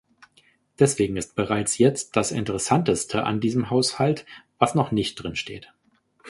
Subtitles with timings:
[0.79, 4.25] Deswegen ist bereits jetzt das Interessanteste an diesem Haushalt,
[4.57, 5.71] was noch nicht drinsteht.